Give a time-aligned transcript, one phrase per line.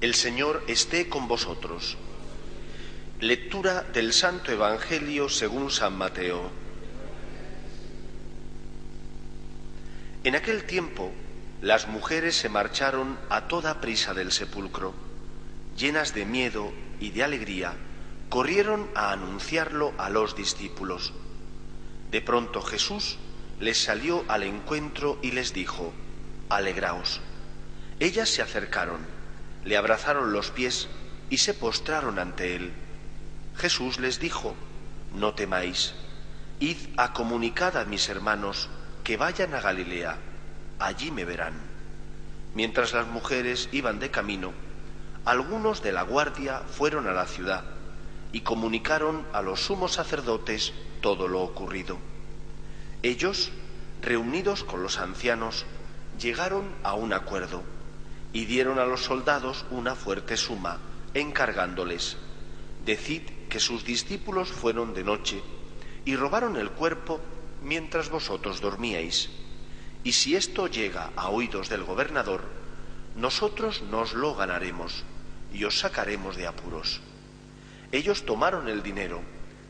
[0.00, 1.96] El Señor esté con vosotros.
[3.20, 6.50] Lectura del Santo Evangelio según San Mateo.
[10.24, 11.12] En aquel tiempo,
[11.60, 14.94] las mujeres se marcharon a toda prisa del sepulcro.
[15.76, 17.74] Llenas de miedo y de alegría,
[18.30, 21.12] corrieron a anunciarlo a los discípulos.
[22.10, 23.18] De pronto Jesús
[23.60, 25.92] les salió al encuentro y les dijo,
[26.48, 27.20] Alegraos.
[28.00, 29.00] Ellas se acercaron,
[29.62, 30.88] le abrazaron los pies
[31.28, 32.72] y se postraron ante él.
[33.58, 34.54] Jesús les dijo,
[35.14, 35.92] No temáis,
[36.60, 38.70] id a comunicar a mis hermanos
[39.04, 40.16] que vayan a Galilea,
[40.78, 41.52] allí me verán.
[42.54, 44.54] Mientras las mujeres iban de camino,
[45.26, 47.64] algunos de la guardia fueron a la ciudad
[48.32, 50.72] y comunicaron a los sumos sacerdotes
[51.02, 51.98] todo lo ocurrido.
[53.02, 53.52] Ellos,
[54.00, 55.66] reunidos con los ancianos,
[56.18, 57.62] llegaron a un acuerdo
[58.32, 60.78] y dieron a los soldados una fuerte suma,
[61.14, 62.16] encargándoles,
[62.84, 65.42] decid que sus discípulos fueron de noche
[66.04, 67.20] y robaron el cuerpo
[67.62, 69.30] mientras vosotros dormíais.
[70.04, 72.42] Y si esto llega a oídos del gobernador,
[73.16, 75.04] nosotros nos lo ganaremos
[75.52, 77.00] y os sacaremos de apuros.
[77.92, 79.20] Ellos tomaron el dinero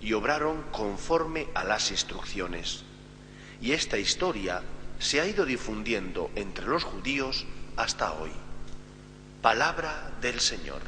[0.00, 2.84] y obraron conforme a las instrucciones.
[3.60, 4.62] Y esta historia
[4.98, 7.44] se ha ido difundiendo entre los judíos
[7.76, 8.30] hasta hoy.
[9.44, 10.80] Palabra del Señor.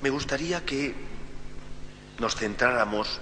[0.00, 0.94] Me gustaría que
[2.18, 3.20] nos centráramos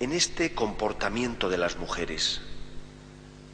[0.00, 2.40] en este comportamiento de las mujeres,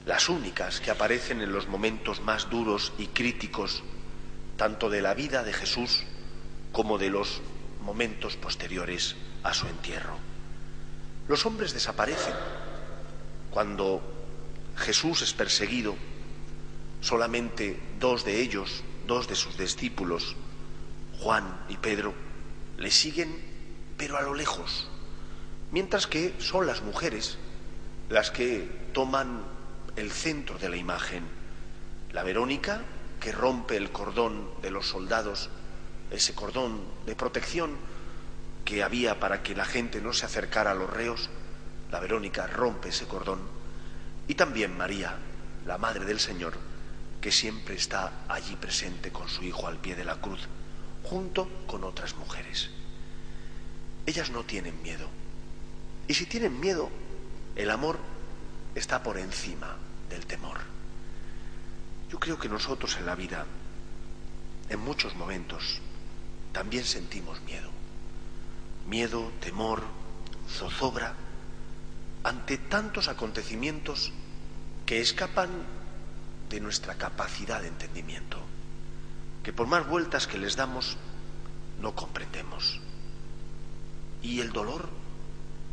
[0.07, 3.83] las únicas que aparecen en los momentos más duros y críticos,
[4.57, 6.05] tanto de la vida de Jesús
[6.71, 7.41] como de los
[7.81, 10.19] momentos posteriores a su entierro.
[11.27, 12.35] Los hombres desaparecen.
[13.51, 14.22] Cuando
[14.77, 15.97] Jesús es perseguido,
[17.01, 20.37] solamente dos de ellos, dos de sus discípulos,
[21.21, 22.15] Juan y Pedro,
[22.79, 23.35] le siguen,
[23.97, 24.89] pero a lo lejos,
[25.71, 27.39] mientras que son las mujeres
[28.13, 29.43] las que toman
[29.97, 31.25] el centro de la imagen.
[32.13, 32.83] La Verónica,
[33.21, 35.49] que rompe el cordón de los soldados,
[36.11, 37.71] ese cordón de protección
[38.67, 41.31] que había para que la gente no se acercara a los reos,
[41.91, 43.41] la Verónica rompe ese cordón.
[44.29, 45.17] Y también María,
[45.67, 46.55] la Madre del Señor,
[47.21, 50.41] que siempre está allí presente con su Hijo al pie de la cruz,
[51.05, 52.71] junto con otras mujeres.
[54.07, 55.09] Ellas no tienen miedo.
[56.09, 56.91] Y si tienen miedo,
[57.55, 57.99] el amor
[58.75, 59.77] está por encima
[60.11, 60.59] del temor.
[62.11, 63.47] Yo creo que nosotros en la vida,
[64.69, 65.81] en muchos momentos,
[66.53, 67.71] también sentimos miedo.
[68.87, 69.83] Miedo, temor,
[70.49, 71.15] zozobra,
[72.25, 74.13] ante tantos acontecimientos
[74.87, 75.51] que escapan
[76.49, 78.39] de nuestra capacidad de entendimiento,
[79.43, 80.97] que por más vueltas que les damos,
[81.81, 82.81] no comprendemos.
[84.23, 84.89] Y el dolor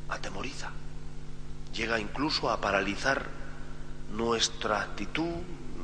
[0.10, 0.72] atemoriza,
[1.74, 3.28] llega incluso a paralizar
[4.12, 5.36] nuestra actitud,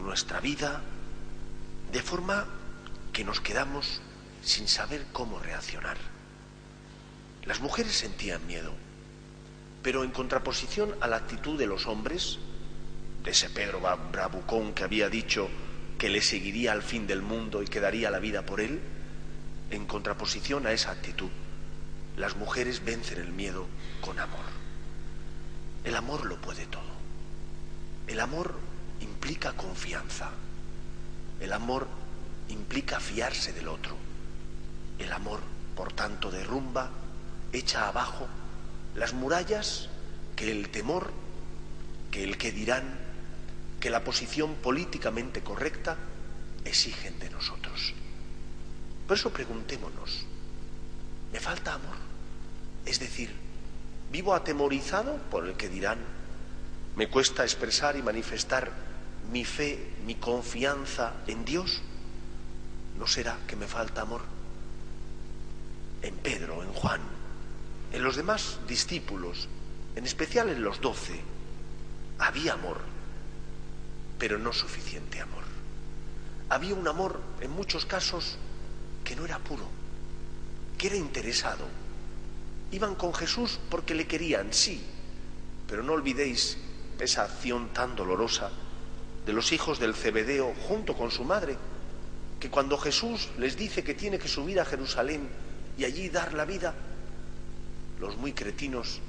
[0.01, 0.81] nuestra vida,
[1.91, 2.45] de forma
[3.13, 4.01] que nos quedamos
[4.43, 5.97] sin saber cómo reaccionar.
[7.43, 8.73] Las mujeres sentían miedo,
[9.85, 12.40] pero en contraposición a la actitud de los hombres,
[13.23, 13.79] de ese Pedro
[14.12, 15.47] bravucón que había dicho
[16.00, 18.81] que le seguiría al fin del mundo y que daría la vida por él,
[19.69, 21.29] en contraposición a esa actitud,
[22.18, 23.68] las mujeres vencen el miedo
[24.01, 24.46] con amor.
[25.84, 26.96] El amor lo puede todo.
[28.07, 28.56] El amor
[29.02, 30.31] implica confianza.
[31.40, 31.88] El amor
[32.50, 33.96] implica fiarse del otro.
[34.97, 35.41] El amor,
[35.75, 36.90] por tanto, derrumba,
[37.53, 38.28] echa abajo
[38.95, 39.89] las murallas
[40.35, 41.11] que el temor,
[42.11, 42.83] que el que dirán,
[43.79, 45.97] que la posición políticamente correcta
[46.63, 47.94] exigen de nosotros.
[49.07, 50.25] Por eso preguntémonos,
[51.31, 51.95] ¿me falta amor?
[52.85, 53.31] Es decir,
[54.11, 56.00] ¿vivo atemorizado por el que dirán?
[56.95, 58.72] ¿Me cuesta expresar y manifestar
[59.31, 61.81] mi fe, mi confianza en Dios?
[62.97, 64.22] ¿No será que me falta amor?
[66.02, 67.02] En Pedro, en Juan,
[67.95, 69.47] en los demás discípulos,
[69.95, 71.17] en especial en los doce,
[72.19, 72.81] había amor,
[74.19, 75.45] pero no suficiente amor.
[76.49, 78.37] Había un amor, en muchos casos,
[79.05, 79.63] que no era puro,
[80.77, 81.65] que era interesado.
[82.73, 84.83] Iban con Jesús porque le querían, sí,
[85.65, 86.57] pero no olvidéis
[86.99, 88.51] esa acción tan dolorosa
[89.25, 91.55] de los hijos del Cebedeo junto con su madre,
[92.41, 95.29] que cuando Jesús les dice que tiene que subir a Jerusalén
[95.77, 96.75] y allí dar la vida,
[97.99, 98.99] los muy cretinos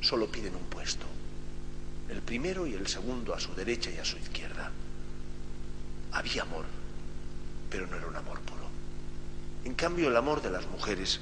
[0.00, 1.06] solo piden un puesto.
[2.08, 4.72] el primero y el segundo a su derecha y a su izquierda.
[6.10, 6.64] Había amor,
[7.70, 8.66] pero no era un amor puro.
[9.64, 11.20] En cambio, el amor de las mujeres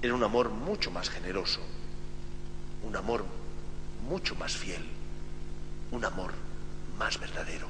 [0.00, 1.60] era un amor mucho más generoso,
[2.82, 3.26] un amor
[4.08, 4.82] mucho más fiel,
[5.90, 6.32] un amor
[6.98, 7.68] más verdadero,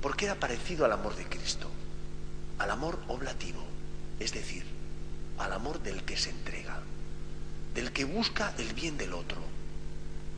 [0.00, 1.68] porque era parecido al amor de Cristo,
[2.58, 3.62] al amor oblativo,
[4.20, 4.64] es decir,
[5.36, 6.80] al amor del que se entrega,
[7.76, 9.36] del que busca el bien del otro,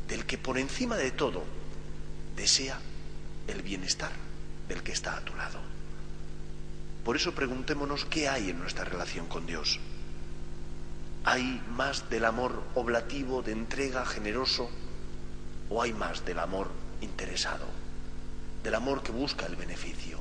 [0.09, 1.45] del que por encima de todo
[2.35, 2.81] desea
[3.47, 4.11] el bienestar
[4.69, 5.61] del que está a tu lado.
[7.05, 9.79] Por eso preguntémonos qué hay en nuestra relación con Dios.
[11.23, 14.69] ¿Hay más del amor oblativo, de entrega, generoso,
[15.71, 16.69] o hay más del amor
[17.03, 17.67] interesado,
[18.65, 20.19] del amor que busca el beneficio?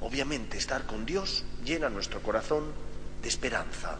[0.00, 2.66] Obviamente estar con Dios llena nuestro corazón
[3.20, 3.98] de esperanza,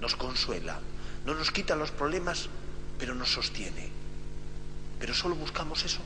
[0.00, 0.80] nos consuela,
[1.26, 2.48] no nos quita los problemas,
[2.98, 3.90] pero nos sostiene.
[4.98, 6.00] Pero solo buscamos eso.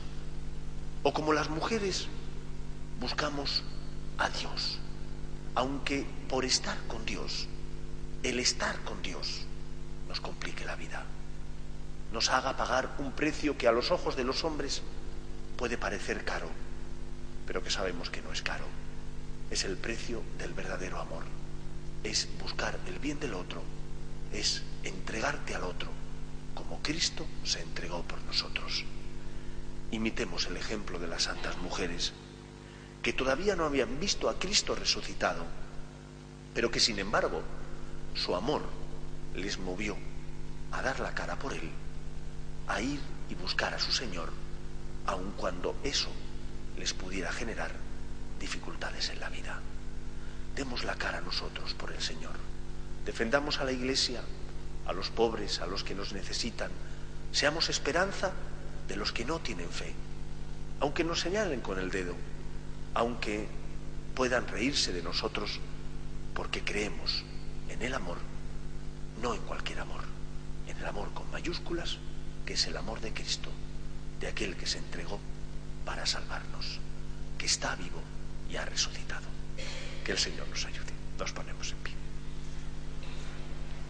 [1.03, 2.07] O como las mujeres,
[2.99, 3.63] buscamos
[4.17, 4.79] a Dios,
[5.53, 7.47] aunque por estar con Dios
[8.23, 9.41] el estar con Dios
[10.07, 11.03] nos complique la vida,
[12.11, 14.81] nos haga pagar un precio que a los ojos de los hombres
[15.57, 16.49] puede parecer caro,
[17.45, 18.65] pero que sabemos que no es caro.
[19.51, 21.23] Es el precio del verdadero amor,
[22.03, 23.61] es buscar el bien del otro,
[24.31, 25.89] es entregarte al otro,
[26.53, 28.85] como Cristo se entregó por nosotros.
[29.91, 32.13] Imitemos el ejemplo de las santas mujeres,
[33.01, 35.45] que todavía no habían visto a Cristo resucitado,
[36.53, 37.43] pero que sin embargo
[38.15, 38.63] su amor
[39.35, 39.97] les movió
[40.71, 41.69] a dar la cara por él,
[42.67, 42.99] a ir
[43.29, 44.31] y buscar a su Señor,
[45.05, 46.09] aun cuando eso
[46.77, 47.71] les pudiera generar
[48.39, 49.59] dificultades en la vida.
[50.55, 52.35] Demos la cara nosotros por el Señor.
[53.05, 54.21] Defendamos a la Iglesia,
[54.85, 56.71] a los pobres, a los que nos necesitan.
[57.31, 58.31] Seamos esperanza
[58.87, 59.93] de los que no tienen fe,
[60.79, 62.15] aunque nos señalen con el dedo,
[62.93, 63.47] aunque
[64.13, 65.59] puedan reírse de nosotros
[66.33, 67.23] porque creemos
[67.69, 68.17] en el amor,
[69.21, 70.03] no en cualquier amor,
[70.67, 71.97] en el amor con mayúsculas,
[72.45, 73.49] que es el amor de Cristo,
[74.19, 75.19] de aquel que se entregó
[75.85, 76.79] para salvarnos,
[77.37, 78.01] que está vivo
[78.49, 79.25] y ha resucitado.
[80.03, 80.93] Que el Señor nos ayude.
[81.17, 81.94] Nos ponemos en pie.